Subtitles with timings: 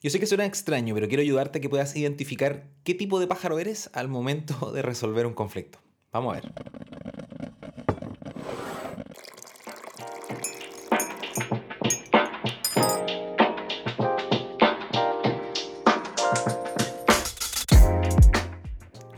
[0.00, 3.26] Yo sé que suena extraño, pero quiero ayudarte a que puedas identificar qué tipo de
[3.26, 5.80] pájaro eres al momento de resolver un conflicto.
[6.12, 6.52] Vamos a ver.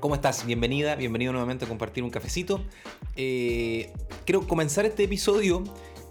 [0.00, 0.46] ¿Cómo estás?
[0.46, 2.64] Bienvenida, bienvenido nuevamente a compartir un cafecito.
[3.16, 3.92] Eh,
[4.24, 5.62] quiero comenzar este episodio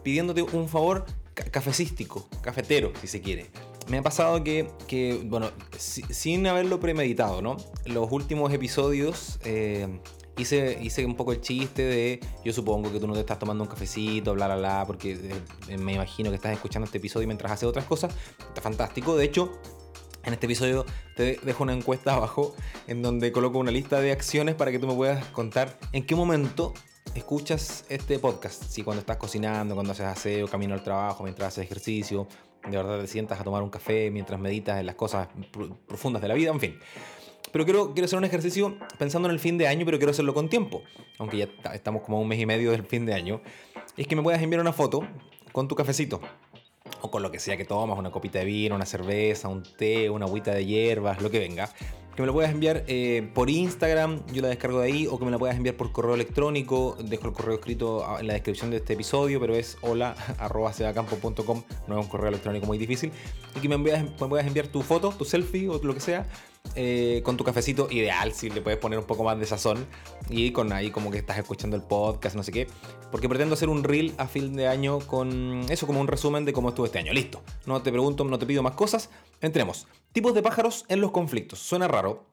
[0.03, 3.47] pidiéndote un favor cafecístico, cafetero, si se quiere.
[3.89, 7.57] Me ha pasado que, bueno, sin haberlo premeditado, ¿no?
[7.85, 9.99] Los últimos episodios eh,
[10.37, 13.63] hice, hice un poco el chiste de, yo supongo que tú no te estás tomando
[13.63, 15.33] un cafecito, bla, bla, bla, porque
[15.69, 18.13] eh, me imagino que estás escuchando este episodio mientras haces otras cosas.
[18.47, 19.17] Está fantástico.
[19.17, 19.51] De hecho,
[20.23, 22.53] en este episodio te dejo una encuesta abajo
[22.85, 26.15] en donde coloco una lista de acciones para que tú me puedas contar en qué
[26.15, 26.75] momento
[27.15, 28.63] escuchas este podcast.
[28.63, 32.27] Si cuando estás cocinando, cuando haces aseo, camino al trabajo, mientras haces ejercicio,
[32.67, 35.27] de verdad te sientas a tomar un café mientras meditas en las cosas
[35.87, 36.79] profundas de la vida, en fin.
[37.51, 40.33] Pero quiero, quiero hacer un ejercicio pensando en el fin de año, pero quiero hacerlo
[40.33, 40.83] con tiempo,
[41.17, 43.41] aunque ya estamos como un mes y medio del fin de año.
[43.97, 45.07] Es que me puedas enviar una foto
[45.51, 46.21] con tu cafecito,
[47.01, 50.09] o con lo que sea que tomas, una copita de vino, una cerveza, un té,
[50.09, 51.69] una agüita de hierbas, lo que venga
[52.19, 55.23] que me lo puedas enviar eh, por Instagram, yo la descargo de ahí, o que
[55.23, 58.75] me la puedas enviar por correo electrónico, dejo el correo escrito en la descripción de
[58.75, 60.17] este episodio, pero es hola
[61.87, 63.13] no es un correo electrónico muy difícil,
[63.55, 66.27] y que me, envías, me puedas enviar tu foto, tu selfie o lo que sea,
[66.75, 69.87] eh, con tu cafecito ideal, si le puedes poner un poco más de sazón
[70.29, 72.67] y con ahí como que estás escuchando el podcast, no sé qué,
[73.11, 76.53] porque pretendo hacer un reel a fin de año con eso como un resumen de
[76.53, 77.11] cómo estuvo este año.
[77.11, 79.09] Listo, no te pregunto, no te pido más cosas,
[79.41, 79.87] entremos.
[80.11, 81.59] Tipos de pájaros en los conflictos.
[81.59, 82.27] Suena raro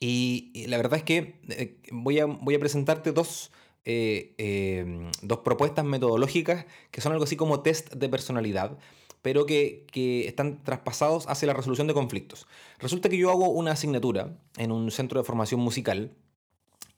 [0.00, 3.50] y, la verdad es que eh, voy, a, presentarte dos...
[3.84, 8.78] Eh, dos propuestas metodológicas que son algo así como test de personalidad
[9.22, 9.86] pero que,
[10.26, 12.46] están traspasados hacia la resolución de conflictos.
[12.78, 16.10] Resulta que yo hago una asignatura en un centro de formación musical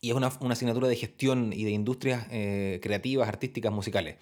[0.01, 4.17] y es una, asignatura de gestión y de industrias eh, creativas, artísticas, musicales.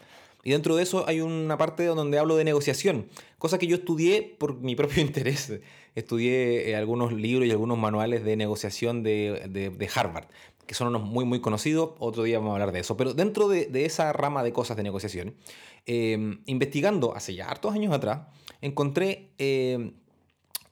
[0.44, 3.06] Y dentro de eso hay una parte donde hablo de negociación,
[3.38, 5.52] cosa que yo estudié por mi propio interés.
[5.94, 10.26] Estudié eh, algunos libros y algunos manuales de negociación de, Harvard,
[10.66, 11.90] que son unos muy, muy conocidos.
[11.98, 12.96] Otro día vamos a hablar de eso.
[12.96, 15.34] Pero dentro de, esa rama de cosas de negociación,
[15.86, 18.26] eh, investigando hace ya hartos años atrás,
[18.60, 19.92] encontré eh,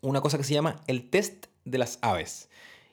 [0.00, 2.48] una cosa que se llama el test de las aves.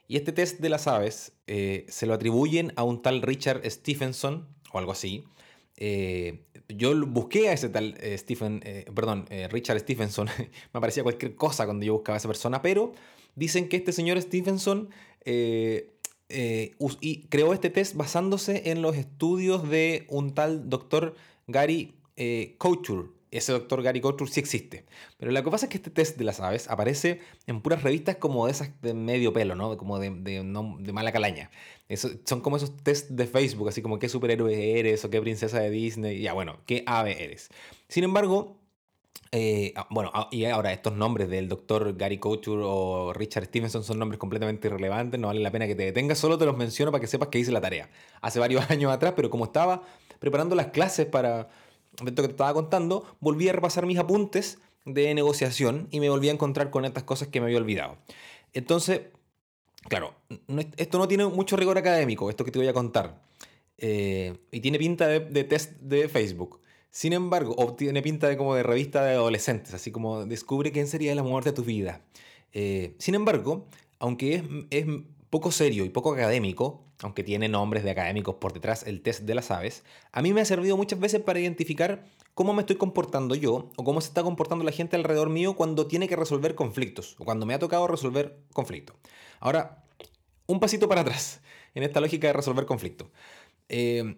[0.08, 4.80] Y este test de las aves se lo atribuyen a un tal Richard Stephenson o
[4.80, 5.26] algo así,
[5.78, 10.28] eh, yo busqué a ese tal eh, Stephen, eh, perdón, Richard Stephenson,
[10.74, 12.94] me parecía cualquier cosa cuando yo buscaba a esa persona, pero
[13.36, 14.90] dicen que este señor Stephenson
[17.00, 21.16] y creó este test basándose en los estudios de un tal doctor
[21.48, 21.96] Gary
[22.58, 24.86] Couture, ese doctor Gary Couture sí existe.
[25.18, 28.18] Pero lo que pasa es que este test de las aves aparece en puras revistas
[28.18, 29.78] como de esas de medio pelo, ¿no?
[29.78, 30.44] Como de, de,
[30.80, 31.52] de mala calaña.
[31.90, 35.60] Eso, son como esos test de Facebook, así como qué superhéroe eres o qué princesa
[35.60, 36.22] de Disney.
[36.22, 37.50] Ya, bueno, qué ave eres.
[37.90, 38.58] Sin embargo,
[39.34, 43.84] eh, ah, bueno, ah, y ahora estos nombres del doctor Gary Couture o Richard Stevenson
[43.84, 46.92] son nombres completamente irrelevantes, no vale la pena que te detengas, solo te los menciono
[46.92, 47.90] para que sepas que hice la tarea.
[48.22, 49.84] Hace varios años atrás, pero como estaba
[50.20, 51.50] preparando las clases para
[52.06, 56.30] esto que te estaba contando, volví a repasar mis apuntes de negociación y me volví
[56.30, 57.98] a encontrar con estas cosas que me había olvidado.
[58.54, 59.02] Entonces,
[59.90, 60.14] claro,
[60.78, 63.22] esto no tiene mucho rigor académico, esto que te voy a contar.
[63.78, 66.62] Eh, y tiene pinta de, test de Facebook.
[66.90, 71.12] Sin embargo, tiene pinta de como de revista de adolescentes, así como descubre quién sería
[71.12, 72.02] el amor de tu vida.
[72.54, 73.68] Eh, sin embargo,
[74.00, 74.86] aunque es
[75.30, 79.36] poco serio y poco académico, aunque tiene nombres de académicos por detrás, el test de
[79.36, 83.36] las aves, a mí me ha servido muchas veces para identificar cómo me estoy comportando
[83.36, 87.16] yo o cómo se está comportando la gente alrededor mío cuando tiene que resolver conflictos
[87.20, 88.96] o cuando me ha tocado resolver conflictos.
[89.40, 89.84] Ahora,
[90.46, 91.42] un pasito para atrás
[91.76, 93.10] en esta lógica de resolver conflictos.
[93.70, 94.18] Eh,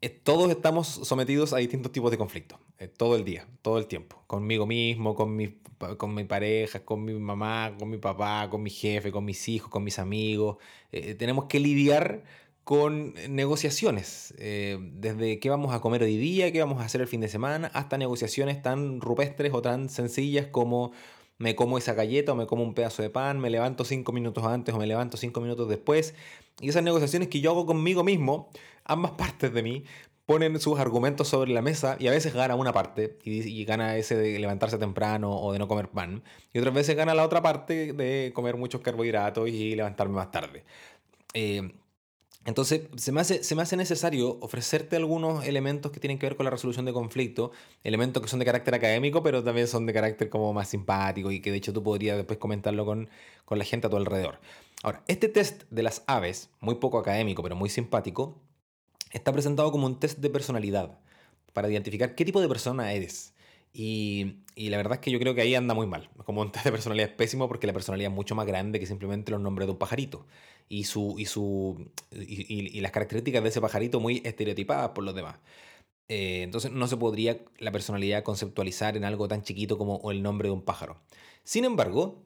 [0.00, 3.86] eh, todos estamos sometidos a distintos tipos de conflictos, eh, todo el día, todo el
[3.86, 5.58] tiempo, conmigo mismo, con mi,
[5.98, 9.70] con mi pareja, con mi mamá, con mi papá, con mi jefe, con mis hijos,
[9.70, 10.56] con mis amigos.
[10.90, 12.24] Eh, tenemos que lidiar
[12.64, 17.20] con negociaciones, desde qué vamos a comer hoy día, qué vamos a hacer el fin
[17.20, 20.92] de semana, hasta negociaciones tan rupestres o tan sencillas como
[21.38, 24.44] me como esa galleta o me como un pedazo de pan, me levanto cinco minutos
[24.44, 26.14] antes o me levanto cinco minutos después.
[26.60, 28.50] Y esas negociaciones que yo hago conmigo mismo,
[28.84, 29.84] ambas partes de mí
[30.26, 34.16] ponen sus argumentos sobre la mesa y a veces gana una parte y, gana ese
[34.16, 36.22] de levantarse temprano o de no comer pan
[36.52, 40.64] y otras veces gana la otra parte de comer muchos carbohidratos y levantarme más tarde.
[41.34, 41.72] Eh,
[42.44, 46.36] Entonces, se me, hace, se me hace necesario ofrecerte algunos elementos que tienen que ver
[46.36, 47.52] con la resolución de conflicto,
[47.84, 51.40] elementos que son de carácter académico, pero también son de carácter como más simpático y
[51.40, 53.08] que de hecho tú podrías después comentarlo con,
[53.44, 54.40] con la gente a tu alrededor.
[54.82, 58.36] Ahora, este test de las aves, muy poco académico, pero muy simpático,
[59.12, 60.98] está presentado como un test de personalidad,
[61.52, 63.34] para identificar qué tipo de persona eres.
[63.74, 66.10] Y, la verdad es que yo creo que ahí anda muy mal.
[66.24, 68.86] Como un test de personalidad es pésimo porque la personalidad es mucho más grande que
[68.86, 70.26] simplemente los nombres de un pajarito.
[70.68, 75.36] Y, su, y, su, y, las características de ese pajarito muy estereotipadas por los demás.
[76.08, 80.48] Eh, entonces no se podría la personalidad conceptualizar en algo tan chiquito como el nombre
[80.48, 81.00] de un pájaro.
[81.44, 82.22] Sin embargo,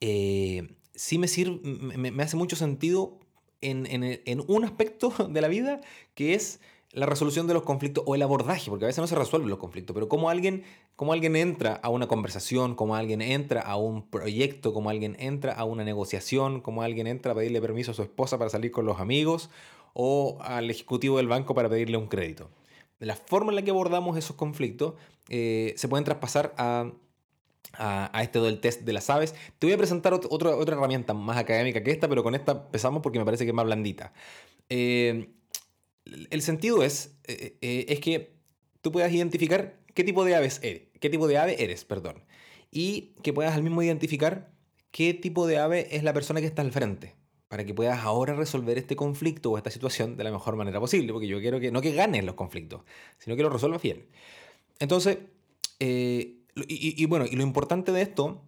[0.00, 1.60] eh, sí me, sirve,
[1.96, 3.18] me, hace mucho sentido
[3.60, 5.80] en, un aspecto de la vida
[6.14, 6.60] que es
[6.92, 9.58] la resolución de los conflictos o el abordaje, porque a veces no se resuelven los
[9.58, 10.64] conflictos, pero cómo alguien,
[10.98, 15.64] alguien entra a una conversación, cómo alguien entra a un proyecto, cómo alguien entra a
[15.64, 18.98] una negociación, cómo alguien entra a pedirle permiso a su esposa para salir con los
[18.98, 19.50] amigos
[19.92, 22.50] o al ejecutivo del banco para pedirle un crédito.
[22.98, 24.94] La forma en la que abordamos esos conflictos
[25.28, 26.90] eh, se pueden traspasar a,
[27.72, 29.34] a, a, este del test de las aves.
[29.58, 33.02] Te voy a presentar otra, otra herramienta más académica que esta, pero con esta empezamos
[33.02, 34.12] porque me parece que es más blandita.
[34.68, 35.30] Eh,
[36.30, 38.32] el sentido es, eh, eh, es que
[38.80, 42.24] tú puedas identificar qué tipo de aves eres, qué tipo de ave eres, perdón.
[42.70, 44.50] Y que puedas al mismo identificar
[44.90, 47.16] qué tipo de ave es la persona que está al frente.
[47.48, 51.12] Para que puedas ahora resolver este conflicto o esta situación de la mejor manera posible.
[51.12, 52.82] Porque yo quiero que no que ganes los conflictos,
[53.18, 54.06] sino que lo resuelvas bien.
[54.78, 55.18] Entonces,
[55.80, 58.42] eh, y, bueno, y lo importante de esto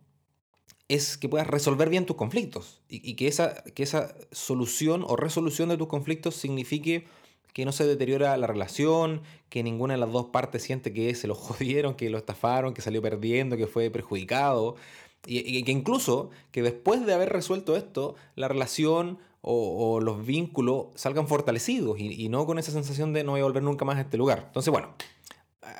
[0.88, 2.82] es que puedas resolver bien tus conflictos.
[2.88, 7.06] Y, y que, esa, que esa solución o resolución de tus conflictos signifique
[7.52, 11.26] que no se deteriora la relación, que ninguna de las dos partes siente que se
[11.26, 14.76] lo jodieron, que lo estafaron, que salió perdiendo, que fue perjudicado.
[15.24, 21.28] Y, que incluso que después de haber resuelto esto, la relación o, los vínculos salgan
[21.28, 24.00] fortalecidos y, y, no con esa sensación de no voy a volver nunca más a
[24.00, 24.44] este lugar.
[24.48, 24.94] Entonces, bueno,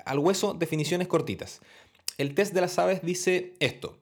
[0.04, 1.60] al hueso, definiciones cortitas.
[2.18, 3.98] El test de las aves dice esto.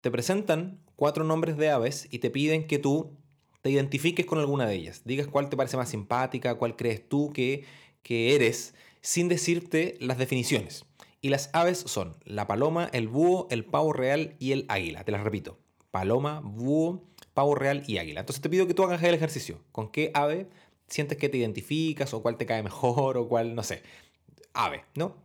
[0.00, 3.16] Te presentan cuatro nombres de aves y te piden que tú
[3.62, 5.02] te identifiques con alguna de ellas.
[5.04, 7.64] Digas cuál te parece más simpática, cuál crees tú que,
[8.02, 10.84] que eres, sin decirte las definiciones.
[11.22, 15.04] Y las aves son la paloma, el búho, el pavo real y el águila.
[15.04, 15.58] Te las repito.
[15.90, 17.02] Paloma, búho,
[17.32, 18.20] pavo real y águila.
[18.20, 19.64] Entonces te pido que tú hagas el ejercicio.
[19.72, 20.48] ¿Con qué ave
[20.86, 23.82] sientes que te identificas o cuál te cae mejor o cuál, no sé,
[24.52, 25.23] ave, ¿no?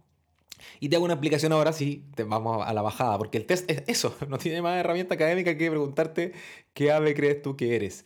[0.80, 3.70] Y te hago una aplicación ahora sí, te vamos a la bajada, porque el test
[3.70, 6.34] es eso, no tiene más herramienta académica que preguntarte
[6.74, 8.06] qué ave crees tú que eres.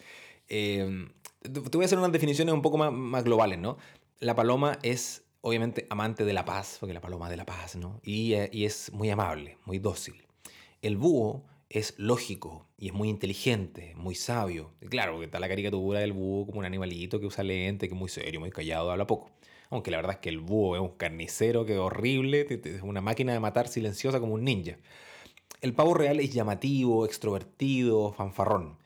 [0.50, 1.08] Eh,
[1.42, 3.78] te voy a hacer unas definiciones un poco más, más globales, ¿no?
[4.20, 8.00] La paloma es obviamente amante de la paz, porque la paloma de la paz, ¿no?
[8.04, 10.26] Y, eh, y, es muy amable, muy dócil.
[10.82, 14.72] El búho es lógico y es muy inteligente, muy sabio.
[14.90, 18.00] Claro, porque está la caricatura del búho como un animalito que usa lente, que es
[18.00, 19.32] muy serio, muy callado, habla poco.
[19.74, 23.02] Aunque la verdad es que el búho es un carnicero que es horrible, es una
[23.02, 24.78] máquina de matar silenciosa como un ninja.
[25.62, 28.78] El pavo real es llamativo, extrovertido, fanfarrón.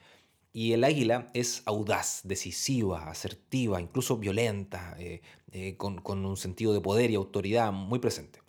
[0.53, 6.71] Y el águila es audaz, decisiva, asertiva, incluso violenta, eh, eh, con, con, un sentido
[6.71, 8.39] de poder y autoridad muy presente.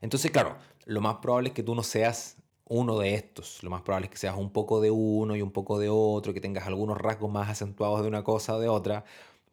[0.00, 3.62] Entonces, claro, lo más probable es que tú no seas uno de estos.
[3.62, 6.34] Lo más probable es que seas un poco de uno y un poco de otro,
[6.34, 9.04] que tengas algunos rasgos más acentuados de una cosa o de otra,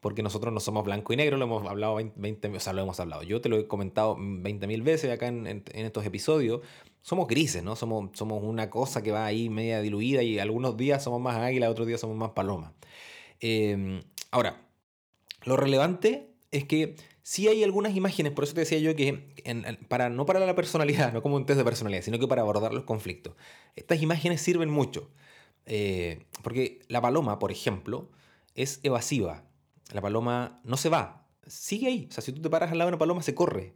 [0.08, 2.98] porque nosotros no somos blanco y negro, lo hemos hablado 20, o sea, lo hemos
[3.02, 3.24] hablado.
[3.24, 6.62] Yo te lo he comentado 20.000 veces acá en, estos episodios
[7.02, 7.76] somos grises, ¿no?
[7.76, 11.70] Somos, somos una cosa que va ahí media diluida y algunos días somos más águila,
[11.70, 12.72] otros días somos más paloma.
[13.42, 14.66] Eh, ahora,
[15.44, 19.34] lo relevante es que sí hay algunas imágenes, por eso te decía yo que
[19.90, 22.74] para, no para la personalidad, no como un test de personalidad, sino que para abordar
[22.74, 23.36] los conflictos.
[23.76, 25.12] Estas imágenes sirven mucho.
[25.66, 28.10] Eh, porque la paloma, por ejemplo,
[28.58, 29.47] es evasiva.
[29.94, 32.08] La paloma no se va, sigue ahí.
[32.10, 33.74] O sea, si tú te paras al lado de una paloma, se corre.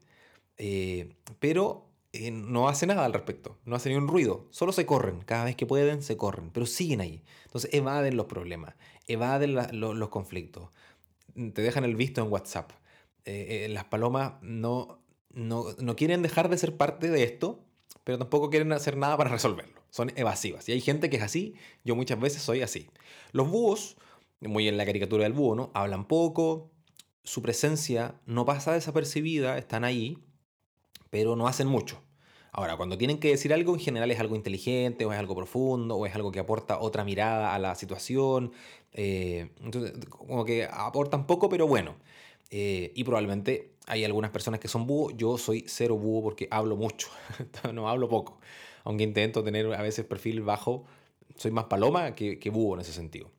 [0.58, 4.86] Eh, pero eh, no hace nada al respecto, no hace ni un ruido, solo se
[4.86, 7.24] corren, cada vez que pueden se corren, pero siguen ahí.
[7.46, 8.76] Entonces evaden los problemas,
[9.08, 10.70] evaden los conflictos,
[11.34, 12.72] te dejan el visto en WhatsApp.
[13.24, 17.64] Eh, eh, las palomas no, no, no quieren dejar de ser parte de esto,
[18.04, 19.82] pero tampoco quieren hacer nada para resolverlo.
[19.90, 20.68] Son evasivas.
[20.68, 22.90] Y hay gente que es así, yo muchas veces soy así.
[23.32, 23.96] Los búhos,
[24.42, 25.72] muy en la caricatura del búho, ¿no?
[25.74, 26.72] Hablan poco,
[27.24, 30.18] su presencia no pasa desapercibida, están ahí,
[31.10, 32.02] pero no hacen mucho.
[32.54, 35.96] Ahora, cuando tienen que decir algo, en general es algo inteligente, o es algo profundo,
[35.96, 38.52] o es algo que aporta otra mirada a la situación.
[38.92, 41.96] Eh, entonces, como que aportan poco, pero bueno.
[42.50, 45.12] Eh, y probablemente hay algunas personas que son búho.
[45.12, 47.08] Yo soy cero búho porque hablo mucho,
[47.74, 48.40] no hablo poco.
[48.84, 50.86] Aunque intento tener a veces perfil bajo,
[51.38, 53.32] soy más paloma que, que búho en ese sentido.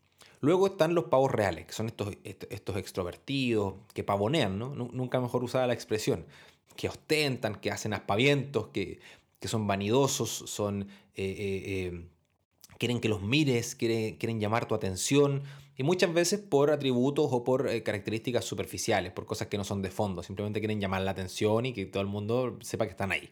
[0.42, 4.74] Luego están los pavos reales, que son estos, estos extrovertidos, que pavonean, ¿no?
[4.74, 6.26] Nunca mejor usada la expresión,
[6.74, 8.98] que ostentan, que hacen aspavientos, que,
[9.38, 10.88] que son vanidosos, son...
[11.14, 12.06] Eh, eh, eh,
[12.76, 15.44] quieren que los mires, quieren, quieren llamar tu atención,
[15.76, 19.92] y muchas veces por atributos o por características superficiales, por cosas que no son de
[19.92, 23.30] fondo, simplemente quieren llamar la atención y que todo el mundo sepa que están ahí.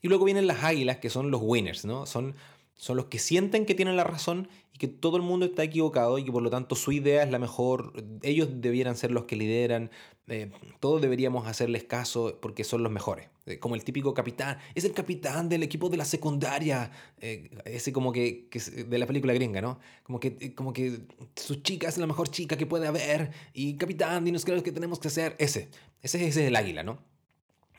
[0.00, 2.06] Y luego vienen las águilas, que son los winners, ¿no?
[2.06, 2.34] Son
[2.76, 6.18] son los que sienten que tienen la razón y que todo el mundo está equivocado
[6.18, 7.92] y que por lo tanto su idea es la mejor,
[8.22, 9.90] ellos debieran ser los que lideran,
[10.28, 13.28] eh, todos deberíamos hacerles caso porque son los mejores.
[13.46, 16.90] Eh, como el típico capitán, es el capitán del equipo de la secundaria,
[17.20, 18.48] eh, ese como que,
[18.88, 19.78] de la película gringa, ¿no?
[20.02, 20.98] Como que, como que
[21.36, 24.64] su chica es la mejor chica que puede haber y capitán, dinos qué es lo
[24.64, 25.36] que tenemos que hacer.
[25.38, 25.68] Ese,
[26.02, 26.98] ese, ese es el águila, ¿no?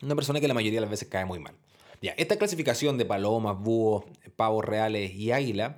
[0.02, 1.56] Una persona que la mayoría de las veces cae muy mal.
[2.02, 5.78] Ya, esta clasificación de palomas, búhos, pavos reales y águila,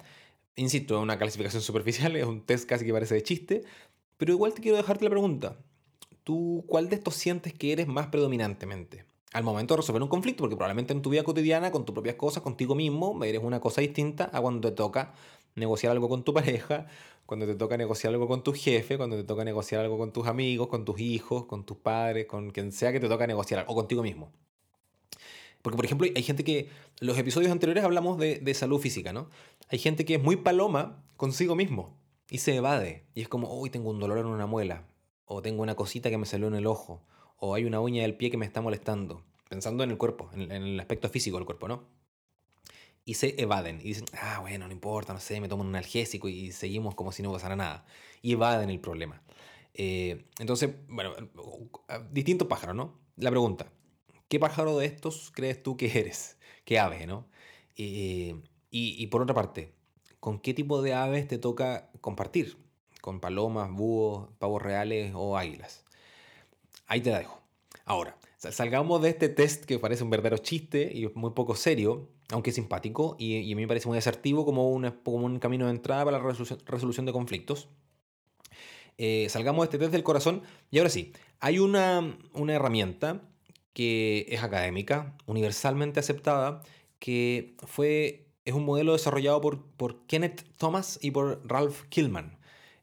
[0.56, 3.64] insisto, es una clasificación superficial, es un test casi que parece de chiste,
[4.18, 5.58] pero igual te quiero dejarte la pregunta.
[6.24, 9.06] ¿Tú cuál de estos sientes que eres más predominantemente?
[9.32, 12.16] Al momento de resolver un conflicto, porque probablemente en tu vida cotidiana, con tus propias
[12.16, 15.14] cosas, contigo mismo, eres una cosa distinta a cuando te toca
[15.56, 16.88] negociar algo con tu pareja,
[17.26, 20.28] cuando te toca negociar algo con tu jefe, cuando te toca negociar algo con tus
[20.28, 23.76] amigos, con tus hijos, con tus padres, con quien sea que te toca negociar, o
[23.76, 24.32] contigo mismo.
[25.62, 29.30] Porque, por ejemplo, hay gente que, los episodios anteriores hablamos de, salud física, ¿no?
[29.70, 31.98] Hay gente que es muy paloma consigo mismo
[32.30, 33.06] y se evade.
[33.14, 34.88] Y es como, hoy tengo un dolor en una muela,
[35.26, 37.02] o tengo una cosita que me salió en el ojo,
[37.38, 39.24] o hay una uña del pie que me está molestando.
[39.50, 41.84] Pensando en el cuerpo, en, el aspecto físico del cuerpo, ¿no?
[43.04, 43.80] Y se evaden.
[43.80, 47.12] Y dicen, ah, bueno, no importa, no sé, me tomo un analgésico y seguimos como
[47.12, 47.86] si no pasara nada.
[48.22, 49.22] Y evaden el problema.
[49.74, 51.16] Eh, entonces, bueno,
[52.12, 53.00] distintos pájaros, ¿no?
[53.16, 53.72] La pregunta,
[54.30, 56.38] ¿Qué pájaro de estos crees tú que eres?
[56.64, 57.26] ¿Qué ave, no?
[57.76, 58.36] y,
[58.70, 59.74] y, por otra parte,
[60.20, 62.58] ¿con qué tipo de aves te toca compartir?
[63.02, 65.84] ¿Con palomas, búhos, pavos reales o águilas?
[66.86, 67.42] Ahí te la dejo.
[67.86, 72.52] Ahora, salgamos de este test que parece un verdadero chiste y muy poco serio, aunque
[72.52, 76.20] simpático, y, a mí me parece muy asertivo como, como un camino de entrada para
[76.20, 77.70] la resolución, de conflictos.
[79.00, 83.24] Eh, salgamos de este test del corazón y ahora sí, hay una, una herramienta
[83.74, 86.62] que es académica, universalmente aceptada,
[87.00, 92.38] que fue, es un modelo desarrollado por, por Kenneth Thomas y por Ralph Killman.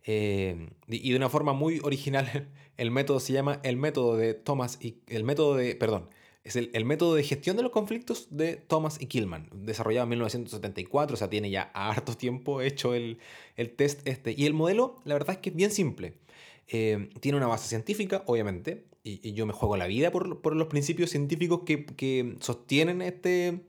[0.05, 4.79] Eh, y de una forma muy original, el método se llama el método de Thomas
[4.81, 6.09] y el método de, perdón,
[6.45, 10.11] es el, el, método de gestión de los conflictos de Thomas y Killman, desarrollado en
[10.11, 13.19] 1974, o sea, tiene ya harto tiempo hecho el,
[13.57, 14.33] el test este.
[14.37, 16.15] Y el modelo, la verdad es que es bien simple.
[16.69, 21.11] Eh, tiene una base científica, obviamente, y, yo me juego la vida por, los principios
[21.11, 23.61] científicos que, sostienen este,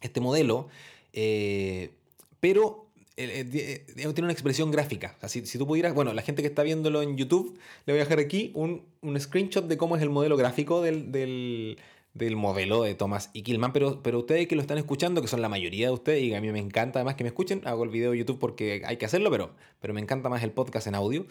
[0.00, 0.68] este modelo,
[1.12, 1.90] eh,
[2.38, 2.86] pero
[3.16, 5.16] eh, tiene una expresión gráfica.
[5.26, 8.04] si, si, tú pudieras, bueno, la gente que está viéndolo en YouTube, le voy a
[8.04, 11.78] dejar aquí un, un screenshot de cómo es el modelo gráfico del, del,
[12.14, 15.42] del, modelo de Thomas y Killman, pero, pero ustedes que lo están escuchando, que son
[15.42, 17.90] la mayoría de ustedes, y a mí me encanta además que me escuchen, hago el
[17.90, 19.50] video de YouTube porque hay que hacerlo, pero,
[19.80, 21.26] pero me encanta más el podcast en audio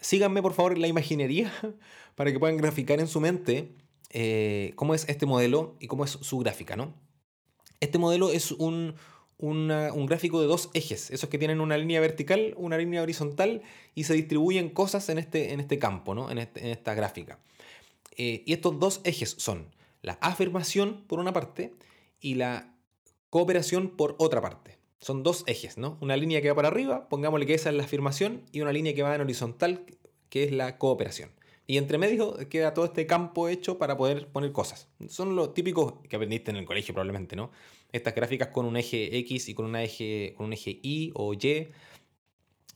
[0.00, 1.52] síganme por favor en la imaginería
[2.14, 3.74] para que puedan graficar en su mente
[4.10, 6.94] eh, cómo es este modelo y cómo es su gráfica, ¿no?
[7.80, 8.94] Este modelo es un,
[9.38, 13.62] un gráfico de dos ejes, esos que tienen una línea vertical, una línea horizontal
[13.94, 16.30] y se distribuyen cosas en este, en este campo, ¿no?
[16.30, 17.40] en, este, esta gráfica.
[18.16, 21.74] Eh, y estos dos ejes son la afirmación por una parte
[22.20, 22.74] y la
[23.28, 25.98] cooperación por otra parte son dos ejes, ¿no?
[26.00, 28.94] Una línea que va para arriba, pongámosle que esa es la afirmación, y una línea
[28.94, 29.84] que va en horizontal,
[30.30, 31.30] que es la cooperación.
[31.66, 34.88] Y entre medio queda todo este campo hecho para poder poner cosas.
[35.08, 37.50] Son los típicos que aprendiste en el colegio probablemente, ¿no?
[37.92, 41.34] Estas gráficas con un eje X y con, una eje, con un eje Y o
[41.34, 41.68] Y,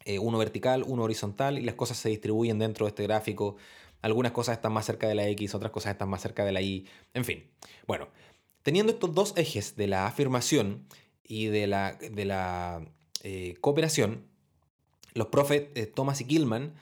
[0.05, 3.57] eh, uno vertical, uno horizontal, y las cosas se distribuyen dentro de este gráfico.
[4.03, 6.61] Algunas cosas están más cerca de la X, otras cosas están más cerca de la
[6.61, 7.51] Y, en fin.
[7.87, 8.09] Bueno,
[8.63, 10.87] teniendo estos dos ejes de la afirmación,
[11.29, 12.83] y de la, de la
[13.23, 14.25] eh, cooperación,
[15.13, 16.75] los profes eh, Thomas y Gilman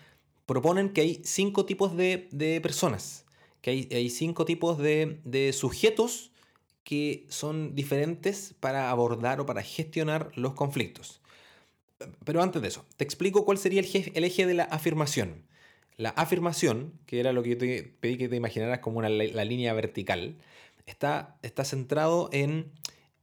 [0.46, 3.24] proponen que hay cinco tipos de, personas,
[3.60, 6.30] que hay, hay cinco tipos de, sujetos
[6.84, 11.20] que son diferentes para abordar o para gestionar los conflictos.
[12.24, 15.42] Pero antes de eso, te explico cuál sería el, el eje de la afirmación.
[15.96, 19.44] La afirmación, que era lo que yo te pedí que te imaginaras como una, la
[19.44, 20.36] línea vertical,
[20.84, 22.70] está, está centrado en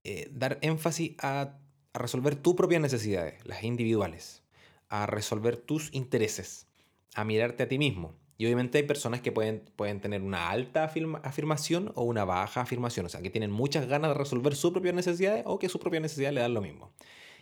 [0.03, 1.59] eh, dar énfasis a,
[1.95, 4.41] resolver tus propias necesidades, las individuales,
[4.89, 6.65] a resolver tus intereses,
[7.13, 8.15] a mirarte a ti mismo.
[8.35, 10.91] Y obviamente hay personas que pueden, pueden tener una alta
[11.21, 14.95] afirmación o una baja afirmación, o sea, que tienen muchas ganas de resolver sus propias
[14.95, 16.91] necesidades o que sus propias necesidades le dan lo mismo.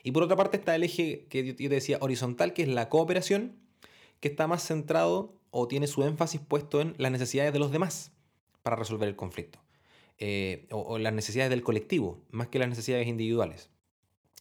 [0.04, 2.90] Y por otra parte está el eje que yo te decía horizontal, que es la
[2.90, 3.56] cooperación,
[4.20, 8.12] que está más centrado o tiene su énfasis puesto en las necesidades de los demás
[8.64, 9.61] para resolver el conflicto.
[10.24, 13.72] Eh, o, las necesidades del colectivo, más que las necesidades individuales.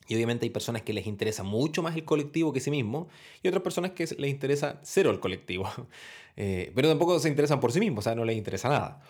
[0.09, 3.09] Y obviamente hay personas que les interesa mucho más el colectivo que sí mismo,
[3.43, 5.67] y otras personas que les interesa cero el colectivo.
[6.37, 9.03] Eh, pero tampoco se interesan por sí mismos, o sea, no les interesa nada.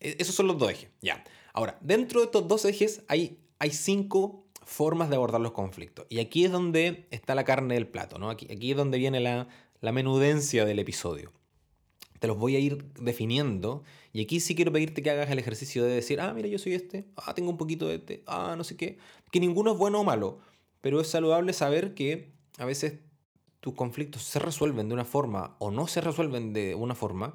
[0.00, 0.88] E, esos son los dos ejes.
[1.02, 1.22] Ya.
[1.52, 6.06] Ahora, dentro de estos dos ejes hay, hay cinco formas de abordar los conflictos.
[6.08, 8.28] Y aquí es donde está la carne del plato, ¿no?
[8.28, 9.46] Aquí, aquí es donde viene la,
[9.82, 11.32] la menudencia del episodio.
[12.18, 13.84] Te los voy a ir definiendo.
[14.14, 16.74] Y aquí sí quiero pedirte que hagas el ejercicio de decir, ah, mira, yo soy
[16.74, 18.96] este, ah, tengo un poquito de este, ah, no sé qué.
[19.32, 20.38] Que ninguno es bueno o malo,
[20.80, 23.00] pero es saludable saber que a veces
[23.58, 27.34] tus conflictos se resuelven de una forma o no se resuelven de una forma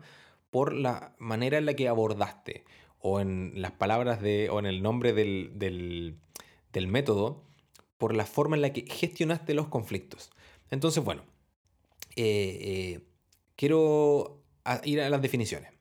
[0.52, 2.64] por la manera en la que abordaste
[3.00, 7.44] o en las palabras de, o en el nombre del, del método,
[7.98, 10.32] por la forma en la que gestionaste los conflictos.
[10.72, 11.24] Entonces, bueno,
[12.16, 13.02] eh, eh,
[13.58, 14.42] quiero
[14.86, 15.79] ir a las definiciones.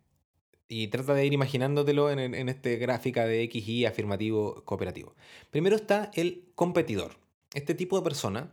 [0.69, 5.15] Y trata de ir imaginándotelo en, en esta gráfica de XY afirmativo cooperativo.
[5.51, 7.17] Primero está el competidor.
[7.55, 8.53] Este tipo de persona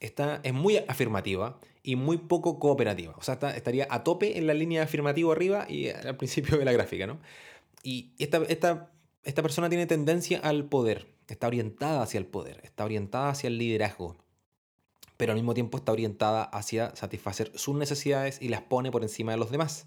[0.00, 3.14] está, es muy afirmativa y muy poco cooperativa.
[3.16, 6.72] O sea, estaría a tope en la línea afirmativa arriba y al principio de la
[6.72, 7.18] gráfica, ¿no?
[7.82, 8.90] Y esta, esta,
[9.24, 13.58] esta persona tiene tendencia al poder, está orientada hacia el poder, está orientada hacia el
[13.58, 14.16] liderazgo,
[15.16, 19.32] pero al mismo tiempo está orientada hacia satisfacer sus necesidades y las pone por encima
[19.32, 19.86] de los demás.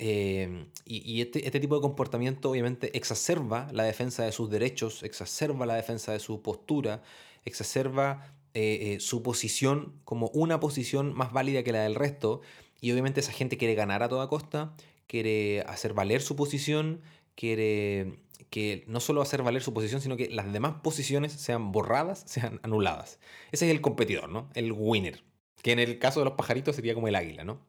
[0.00, 5.66] Eh, y, este, este, tipo de comportamiento obviamente exacerba la defensa de sus derechos, exacerba
[5.66, 7.02] la defensa de su postura,
[7.44, 12.40] exacerba eh, eh, su posición como una posición más válida que la del resto.
[12.80, 14.74] Y obviamente esa gente quiere ganar a toda costa,
[15.08, 17.02] quiere hacer valer su posición,
[17.34, 22.22] quiere que no solo hacer valer su posición, sino que las demás posiciones sean borradas,
[22.26, 23.18] sean anuladas.
[23.52, 24.48] Ese es el competidor, ¿no?
[24.54, 25.24] El winner.
[25.62, 27.60] Que en el caso de los pajaritos sería como el águila, ¿no?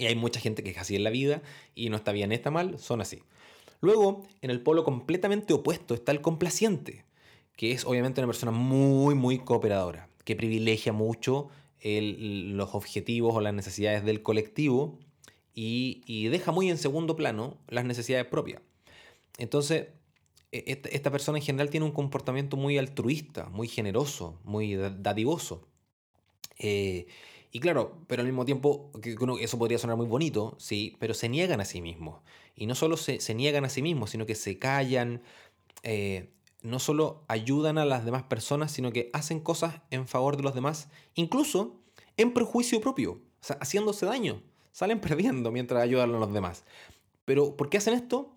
[0.00, 1.42] Y hay mucha gente que es así en la vida
[1.74, 3.22] y no está bien, está mal, son así.
[3.82, 7.04] Luego, en el polo completamente opuesto está el complaciente,
[7.54, 11.50] que es obviamente una persona muy, muy cooperadora, que privilegia mucho
[11.82, 14.98] los objetivos o las necesidades del colectivo
[15.54, 18.62] y, deja muy en segundo plano las necesidades propias.
[19.36, 19.88] Entonces,
[20.50, 25.68] e, esta persona en general tiene un comportamiento muy altruista, muy generoso, muy dadivoso.
[26.58, 27.06] Eh,
[27.52, 28.90] y claro, pero al mismo tiempo,
[29.40, 32.22] eso podría sonar muy bonito, sí, pero se niegan a sí mismos.
[32.54, 35.22] Y no solo se, niegan a sí mismos, sino que se callan,
[35.82, 36.30] eh,
[36.62, 40.54] no solo ayudan a las demás personas, sino que hacen cosas en favor de los
[40.54, 41.80] demás, incluso
[42.16, 43.20] en perjuicio propio,
[43.60, 44.42] haciéndose daño.
[44.72, 46.64] Salen perdiendo mientras ayudan a los demás.
[47.24, 48.36] Pero, ¿por qué hacen esto?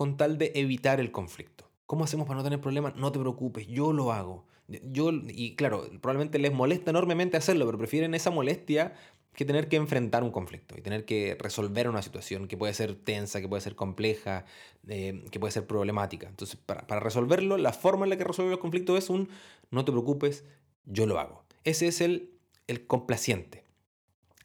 [0.00, 1.70] con tal de evitar el conflicto.
[1.84, 2.96] ¿Cómo hacemos para no tener problemas?
[2.96, 4.46] No te preocupes, yo lo hago.
[4.84, 8.94] Yo, y claro, probablemente les molesta enormemente hacerlo, pero prefieren esa molestia
[9.34, 12.94] que tener que enfrentar un conflicto y tener que resolver una situación que puede ser
[12.94, 14.44] tensa, que puede ser compleja,
[14.88, 16.28] eh, que puede ser problemática.
[16.28, 19.28] Entonces, para, resolverlo, la forma en la que resuelve los conflictos es un
[19.70, 20.44] no te preocupes,
[20.84, 21.44] yo lo hago.
[21.64, 22.30] Ese es el,
[22.66, 23.64] el complaciente,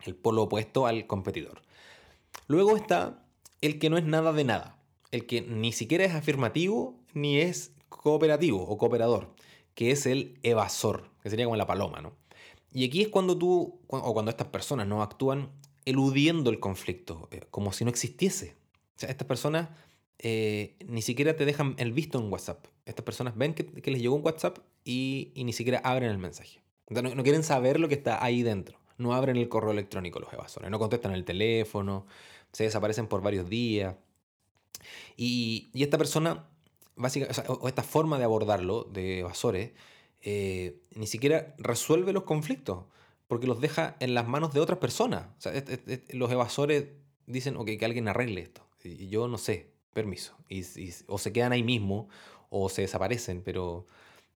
[0.06, 1.62] el polo opuesto al competidor.
[2.48, 3.26] Luego está
[3.62, 4.76] el que no es nada de nada
[5.16, 9.34] el que ni siquiera es afirmativo ni es cooperativo o cooperador,
[9.76, 12.14] que es el evasor, que sería como la paloma, ¿no?
[12.72, 15.50] Y aquí es cuando tú, o cuando estas personas no actúan
[15.86, 18.56] eludiendo el conflicto, eh, como si no existiese.
[18.96, 19.70] O sea, estas personas
[20.20, 22.66] eh, ni siquiera te dejan el visto en WhatsApp.
[22.86, 26.62] Estas personas ven que, les llegó un WhatsApp y, ni siquiera abren el mensaje.
[26.90, 28.80] no, no, quieren saber lo que está ahí dentro.
[28.98, 32.06] No abren el correo electrónico los evasores, no contestan el teléfono,
[32.54, 33.96] se desaparecen por varios días.
[35.18, 36.48] Y, esta persona,
[36.96, 39.72] básicamente, o, esta forma de abordarlo, de evasores,
[40.22, 42.86] eh, ni siquiera resuelve los conflictos,
[43.28, 45.28] porque los deja en las manos de otras personas.
[45.38, 45.54] O sea,
[46.10, 46.86] los evasores
[47.28, 48.62] dicen, ok, que alguien arregle esto.
[48.84, 50.36] Y yo no sé, permiso.
[50.50, 50.64] Y,
[51.08, 52.08] o se quedan ahí mismo,
[52.50, 53.88] o se desaparecen, pero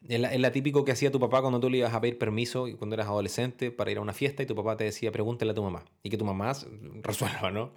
[0.08, 2.96] es la, típico que hacía tu papá cuando tú le ibas a pedir permiso cuando
[2.96, 5.62] eras adolescente para ir a una fiesta y tu papá te decía pregúntale a tu
[5.62, 6.54] mamá y que tu mamá
[7.04, 7.74] resuelva, ¿no?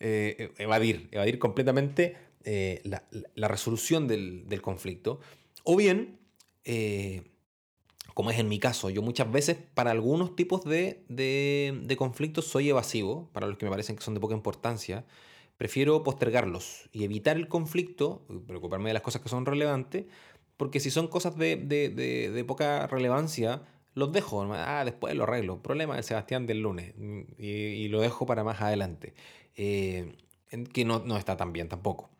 [0.00, 5.20] Eh, evadir, evadir completamente eh, la, resolución del, conflicto.
[5.64, 6.18] O bien,
[6.64, 7.22] eh,
[8.14, 13.28] como es en mi caso, yo muchas veces para algunos tipos de, conflictos soy evasivo,
[13.32, 15.04] para los que me parecen que son de poca importancia,
[15.56, 20.06] prefiero postergarlos y evitar el conflicto, preocuparme de las cosas que son relevantes,
[20.56, 23.62] porque si son cosas de, poca relevancia,
[23.94, 25.62] los dejo, ah, después lo arreglo.
[25.62, 26.94] Problema de Sebastián del lunes
[27.38, 29.14] y, lo dejo para más adelante.
[29.56, 30.14] Eh,
[30.72, 32.10] que no, está tan bien tampoco.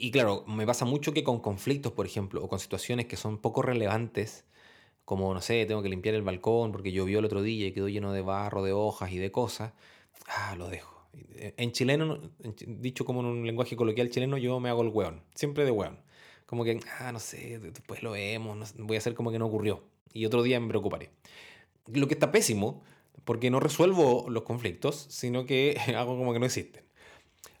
[0.00, 3.38] Y, claro, me pasa mucho que con conflictos, por ejemplo, o con situaciones que son
[3.38, 4.44] poco relevantes,
[5.04, 7.88] como, no sé, tengo que limpiar el balcón porque llovió el otro día y quedó
[7.88, 9.72] lleno de barro, de hojas y de cosas,
[10.28, 11.08] ah, lo dejo.
[11.58, 12.20] En chileno,
[12.66, 15.98] dicho como en un lenguaje coloquial chileno, yo me hago el weón, siempre de weón.
[16.46, 19.84] Como que, ah, no sé, después lo vemos, voy a hacer como que no ocurrió.
[20.14, 21.10] Y otro día me preocuparé.
[21.86, 22.82] Lo que está pésimo,
[23.24, 26.82] porque no resuelvo los conflictos, sino que hago como que no existen.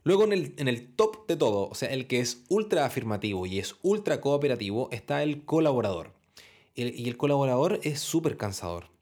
[0.04, 3.76] Luego en el, top de todo, o sea, el que es ultra afirmativo y es
[3.82, 6.12] ultra cooperativo, está el colaborador.
[6.74, 8.92] y el colaborador es súper cansador.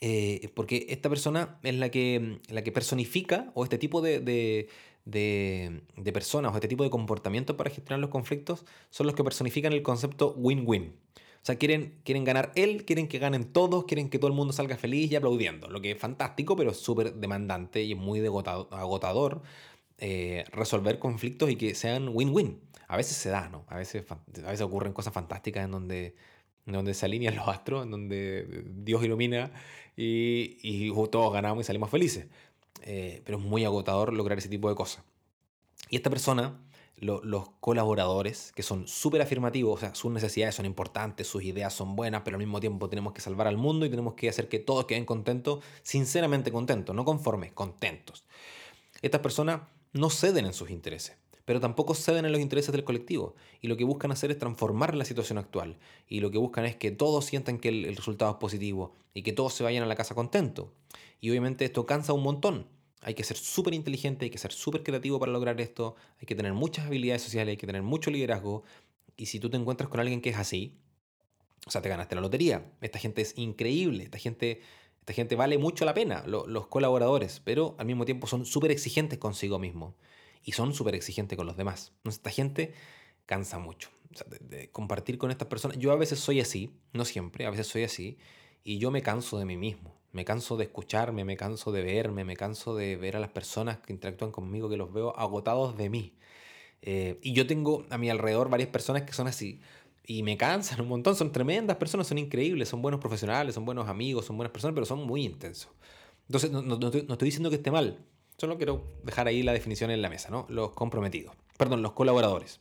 [0.00, 4.20] Eh, porque esta persona es la que, la que personifica, o este tipo de,
[5.04, 9.72] de, personas, o este tipo de comportamiento para gestionar los conflictos, son los que personifican
[9.72, 10.94] el concepto win-win.
[11.16, 14.52] O sea, quieren, quieren ganar él, quieren que ganen todos, quieren que todo el mundo
[14.52, 15.68] salga feliz y aplaudiendo.
[15.68, 19.42] Lo que es fantástico, pero súper demandante y es muy agotador
[19.98, 22.60] eh, resolver conflictos y que sean win-win.
[22.88, 23.64] A veces se da, ¿no?
[23.68, 24.04] A veces,
[24.62, 26.14] ocurren cosas fantásticas en donde,
[26.94, 29.52] se alinean los astros, en donde Dios ilumina
[29.96, 32.26] y, y todos ganamos y salimos felices.
[32.82, 35.02] Eh, pero es muy agotador lograr ese tipo de cosas.
[35.90, 36.60] Y esta persona,
[36.96, 41.96] los colaboradores, que son súper afirmativos, o sea, sus necesidades son importantes, sus ideas son
[41.96, 44.58] buenas, pero al mismo tiempo tenemos que salvar al mundo y tenemos que hacer que
[44.58, 48.24] todos queden contentos, sinceramente contentos, no conformes, contentos.
[49.02, 49.60] Estas personas
[49.96, 53.36] no ceden en sus intereses pero tampoco ceden en los intereses del colectivo.
[53.62, 55.78] Y lo que buscan hacer es transformar la situación actual.
[56.08, 59.32] Y lo que buscan es que todos sientan que el, resultado es positivo y que
[59.32, 60.66] todos se vayan a la casa contentos.
[61.20, 62.66] Y obviamente esto cansa un montón.
[63.00, 66.34] Hay que ser súper inteligente, hay que ser súper creativo para lograr esto, hay que
[66.34, 68.64] tener muchas habilidades sociales, hay que tener mucho liderazgo.
[69.16, 70.76] Y si tú te encuentras con alguien que es así,
[71.64, 72.72] o sea, te ganaste la lotería.
[72.80, 74.62] Esta gente es increíble, esta gente,
[75.06, 79.20] esta gente vale mucho la pena, los colaboradores, pero al mismo tiempo son súper exigentes
[79.20, 79.94] consigo mismo
[80.42, 81.92] y son súper exigentes con los demás.
[82.02, 82.74] Esta gente
[83.24, 83.88] cansa mucho.
[84.40, 85.78] de, compartir con estas personas.
[85.78, 88.18] Yo a veces soy así, no siempre, a veces soy así,
[88.64, 89.94] y yo me canso de mí mismo.
[90.10, 93.78] Me canso de escucharme, me canso de verme, me canso de ver a las personas
[93.78, 96.14] que interactúan conmigo, que los veo agotados de mí.
[96.82, 99.60] Eh, y yo tengo a mi alrededor varias personas que son así.
[100.06, 103.88] Y me cansan un montón, son tremendas personas, son increíbles, son buenos profesionales, son buenos
[103.88, 105.70] amigos, son buenas personas, pero son muy intensos.
[106.28, 107.98] Entonces, no, no estoy diciendo que esté mal,
[108.38, 110.46] Solo quiero dejar ahí la definición en la mesa, ¿no?
[110.50, 111.34] Los comprometidos.
[111.56, 112.60] Perdón, los colaboradores.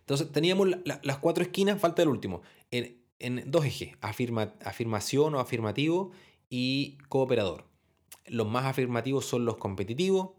[0.00, 2.42] Entonces, teníamos las cuatro esquinas, falta el último.
[2.70, 6.10] En, dos ejes, afirmación o afirmativo
[6.50, 7.66] y cooperador.
[8.26, 10.30] Los más afirmativos son los competitivos.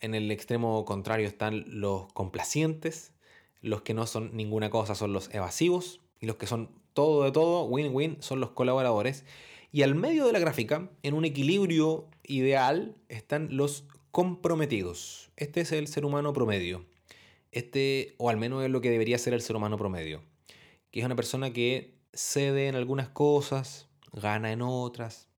[0.00, 3.12] En el extremo contrario están los complacientes.
[3.60, 6.00] Los que no son ninguna cosa son los evasivos.
[6.20, 9.24] Y los que son todo de todo, win-win, son los colaboradores.
[9.70, 15.30] Y al medio de la gráfica, en un equilibrio ideal, están los comprometidos.
[15.36, 16.84] Este es el ser humano promedio.
[17.52, 20.22] Este, o al menos es lo que debería ser el ser humano promedio.
[20.90, 25.28] Que es una persona que cede en algunas cosas, gana en otras,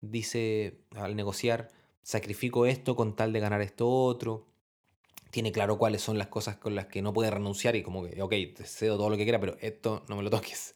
[0.00, 1.68] dice al negociar,
[2.02, 4.46] sacrifico esto con tal de ganar esto otro.
[5.30, 8.20] Tiene claro cuáles son las cosas con las que no puede renunciar y como que,
[8.22, 10.74] ok, te cedo todo lo que quiera, pero esto no me lo toques.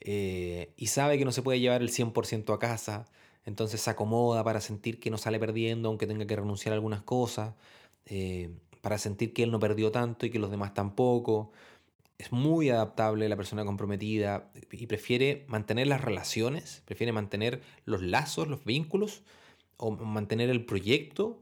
[0.00, 3.06] Eh, y sabe que no se puede llevar el 100% a casa,
[3.44, 7.02] entonces se acomoda para sentir que no sale perdiendo aunque tenga que renunciar a algunas
[7.02, 7.54] cosas,
[8.06, 11.52] eh, para sentir que él no perdió tanto y que los demás tampoco.
[12.18, 18.48] Es muy adaptable la persona comprometida y prefiere mantener las relaciones, prefiere mantener los lazos,
[18.48, 19.22] los vínculos,
[19.76, 21.40] o mantener el proyecto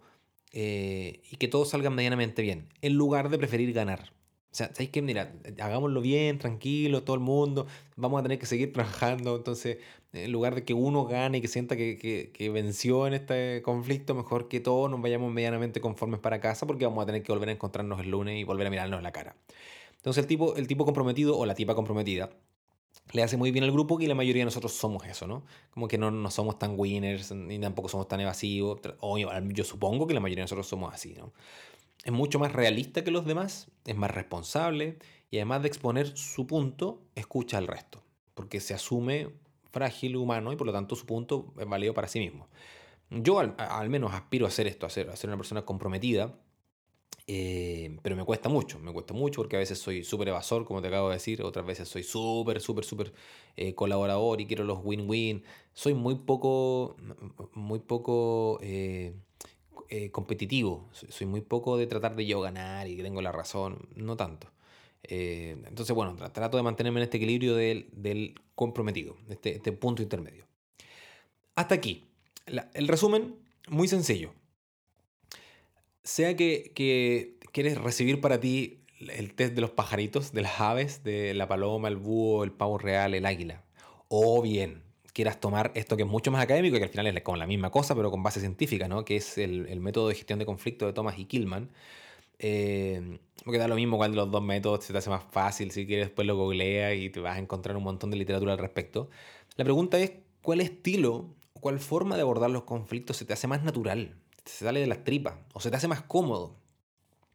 [0.58, 4.14] eh, y que todo salga medianamente bien, en lugar de preferir ganar.
[4.50, 5.02] O sea, ¿sabéis qué?
[5.02, 9.76] Mira, hagámoslo bien, tranquilo, todo el mundo, vamos a tener que seguir trabajando, entonces,
[10.14, 11.98] en lugar de que uno gane y que sienta que,
[12.32, 16.86] que, venció en este conflicto, mejor que todos nos vayamos medianamente conformes para casa porque
[16.86, 19.36] vamos a tener que volver a encontrarnos el lunes y volver a mirarnos la cara.
[19.96, 22.30] Entonces el tipo, el tipo comprometido o la tipa comprometida
[23.12, 25.44] le hace muy bien al grupo y la mayoría de nosotros somos eso, ¿no?
[25.70, 30.06] Como que no, no somos tan winners ni tampoco somos tan evasivos, o yo supongo
[30.06, 31.32] que la mayoría de nosotros somos así, ¿no?
[32.06, 34.96] es mucho más realista que los demás, es más responsable
[35.28, 38.00] y además de exponer su punto, escucha al resto,
[38.34, 39.30] porque se asume
[39.72, 42.46] frágil, humano y por lo tanto su punto es válido para sí mismo.
[43.10, 46.32] Yo al, menos aspiro a hacer esto, a ser una persona comprometida,
[47.28, 50.80] eh, pero me cuesta mucho, me cuesta mucho porque a veces soy súper evasor, como
[50.80, 53.12] te acabo de decir, otras veces soy súper, súper, súper
[53.56, 55.42] eh, colaborador y quiero los win-win.
[55.74, 56.96] Soy muy poco,
[57.54, 59.14] muy poco eh,
[60.12, 60.88] competitivo.
[60.92, 64.48] Soy, muy poco de tratar de yo ganar y que tengo la razón, no tanto.
[65.08, 70.46] Entonces, bueno, trato de mantenerme en este equilibrio del, comprometido, este, este, punto intermedio.
[71.54, 72.04] Hasta aquí.
[72.74, 73.36] el resumen,
[73.68, 74.32] muy sencillo.
[76.06, 76.70] Sea que,
[77.50, 81.88] quieres recibir para ti el test de los pajaritos, de las aves, de la paloma,
[81.88, 83.64] el búho, el pavo real, el águila,
[84.06, 87.38] O bien quieras tomar esto que es mucho más académico, que al final es como
[87.38, 89.04] la misma cosa, pero con base científica, ¿no?
[89.04, 91.70] que es el, método de gestión de conflicto de Thomas y Killman.
[92.38, 95.72] Eh, porque da lo mismo cuál de los dos métodos se te hace más fácil,
[95.72, 98.58] si quieres después lo googleas y te vas a encontrar un montón de literatura al
[98.58, 99.10] respecto.
[99.56, 103.48] La pregunta es, ¿cuál estilo o cuál forma de abordar los conflictos se te hace
[103.48, 104.14] más natural?
[104.46, 106.56] Se sale de las tripas o se te hace más cómodo.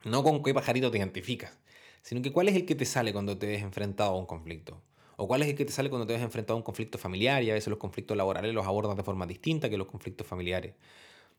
[0.03, 1.59] No con qué pajarito te identificas,
[2.01, 4.81] sino que cuál es el que te sale cuando te ves enfrentado a un conflicto.
[5.17, 7.43] O cuál es el que te sale cuando te ves enfrentado a un conflicto familiar
[7.43, 10.73] y a veces los conflictos laborales los abordas de forma distinta que los conflictos familiares.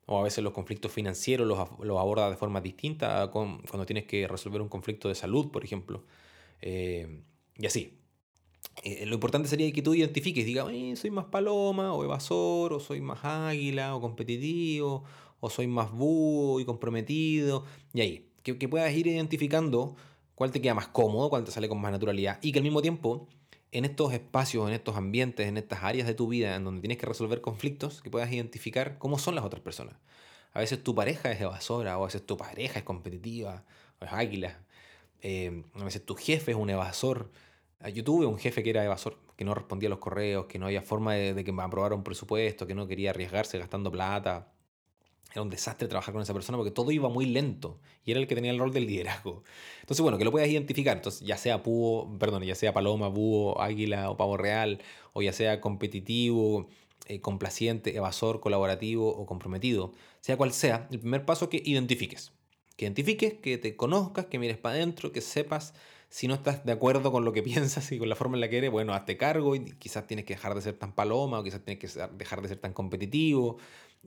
[0.06, 1.58] O a veces los conflictos financieros los,
[1.98, 6.04] abordas de forma distinta cuando tienes que resolver un conflicto de salud, por ejemplo.
[6.60, 7.22] Eh,
[7.58, 7.98] y así.
[8.84, 13.00] Eh, lo importante sería que tú identifiques, digas, soy más paloma, o evasor, o soy
[13.00, 15.04] más águila, o competitivo,
[15.42, 17.64] o soy más búho y comprometido.
[17.92, 19.96] Y ahí, que, puedas ir identificando
[20.36, 22.38] cuál te queda más cómodo, cuál te sale con más naturalidad.
[22.42, 23.26] Y que al mismo tiempo
[23.72, 26.96] en estos espacios, en estos ambientes, en estas áreas de tu vida en donde tienes
[26.96, 29.96] que resolver conflictos, que puedas identificar cómo son las otras personas.
[30.52, 33.64] A veces tu pareja es evasora, o a veces tu pareja es competitiva,
[34.00, 34.60] o es águila.
[35.22, 37.32] Eh, a veces tu jefe es un evasor.
[37.80, 40.60] Ah, yo tuve un jefe que era evasor, que no respondía a los correos, que
[40.60, 43.90] no había forma de, de que me aprobara un presupuesto, que no quería arriesgarse gastando
[43.90, 44.52] plata.
[45.32, 48.26] Era un desastre trabajar con esa persona porque todo iba muy lento y era el
[48.26, 49.42] que tenía el rol del liderazgo.
[49.80, 50.96] Entonces, bueno, que lo puedas identificar.
[50.96, 54.80] Entonces, ya sea búho, perdón, ya sea paloma, búho, águila o pavo real,
[55.14, 56.68] o ya sea competitivo,
[57.06, 62.32] eh, complaciente, evasor, colaborativo o comprometido, sea cual sea, el primer paso que identifiques.
[62.76, 65.74] Que identifiques, que te conozcas, que mires para adentro, que sepas
[66.10, 68.50] si no estás de acuerdo con lo que piensas y con la forma en la
[68.50, 71.42] que eres, bueno, hazte cargo y quizás tienes que dejar de ser tan paloma o
[71.42, 73.56] quizás tienes que dejar de ser tan competitivo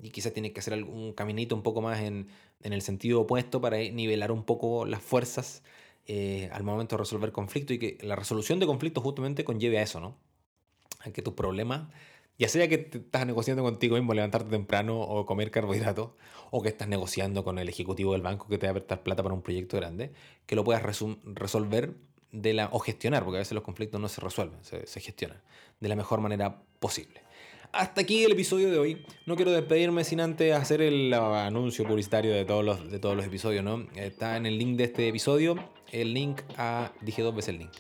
[0.02, 2.28] y quizás tienes que hacer algún caminito un poco más en,
[2.62, 5.62] el sentido opuesto para nivelar un poco las fuerzas
[6.08, 9.84] eh, al momento de resolver conflictos y que la resolución de conflictos justamente conlleve a
[9.84, 10.18] eso, ¿no?
[11.02, 11.90] A que tus problemas,
[12.40, 16.12] ya sea que te estás negociando contigo mismo levantarte temprano o comer carbohidratos,
[16.52, 19.22] o que estás negociando con el ejecutivo del banco que te va a prestar plata
[19.24, 20.12] para un proyecto grande,
[20.46, 21.94] que lo puedas resolver
[22.32, 25.42] de la, o gestionar, porque a veces los conflictos no se resuelven, se, se gestionan
[25.80, 27.22] de la mejor manera posible
[27.76, 29.06] hasta aquí el episodio de hoy.
[29.26, 33.26] No quiero despedirme sin antes hacer el anuncio publicitario de todos los, de todos los
[33.26, 33.86] episodios, ¿no?
[33.96, 35.56] Está en el link de este episodio,
[35.92, 37.72] el link a, dije dos veces el link,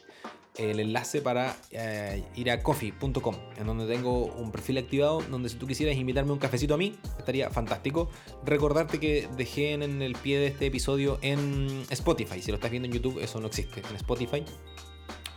[0.57, 5.55] el enlace para eh, ir a coffee.com, en donde tengo un perfil activado, donde si
[5.55, 8.09] tú quisieras invitarme un cafecito a mí, estaría fantástico.
[8.45, 12.87] Recordarte que dejé en el pie de este episodio en Spotify, si lo estás viendo
[12.87, 14.43] en YouTube, eso no existe, en Spotify,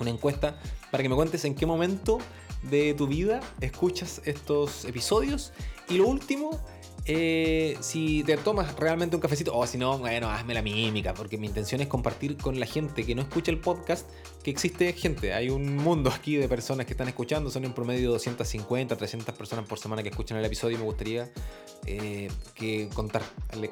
[0.01, 0.59] una encuesta
[0.91, 2.19] para que me cuentes en qué momento
[2.63, 5.53] de tu vida escuchas estos episodios.
[5.89, 6.61] Y lo último,
[7.11, 11.39] eh, si te tomas realmente un cafecito, o si no, bueno, hazme la mímica, porque
[11.39, 14.07] mi intención es compartir con la gente que no escucha el podcast
[14.43, 15.33] que existe gente.
[15.33, 19.67] Hay un mundo aquí de personas que están escuchando, son en promedio 250, 300 personas
[19.67, 21.31] por semana que escuchan el episodio y me gustaría
[21.87, 23.23] eh, que contar,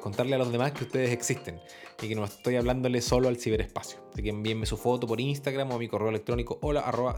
[0.01, 1.59] contarle a los demás que ustedes existen
[2.01, 3.99] y que no estoy hablándole solo al ciberespacio.
[4.13, 7.15] Así que envíenme su foto por Instagram o mi correo electrónico hola arroba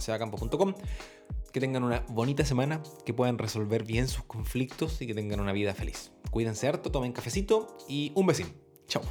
[1.51, 5.53] que tengan una bonita semana, que puedan resolver bien sus conflictos y que tengan una
[5.53, 6.11] vida feliz.
[6.31, 8.47] Cuídense harto, tomen cafecito y un besín.
[8.87, 9.01] Chao.